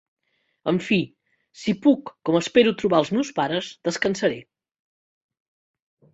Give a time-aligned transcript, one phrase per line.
[0.69, 0.97] En fi,
[1.63, 4.41] si puc, com espero, trobar els meus pares, descansaré.